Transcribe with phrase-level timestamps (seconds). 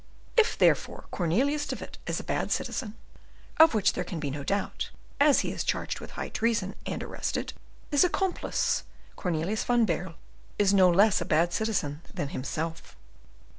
[0.35, 2.95] "If, therefore, Cornelius de Witt is a bad citizen,
[3.59, 4.89] of which there can be no doubt,
[5.19, 7.53] as he is charged with high treason, and arrested,
[7.91, 8.81] his accomplice,
[9.15, 10.15] Cornelius van Baerle,
[10.57, 12.95] is no less a bad citizen than himself.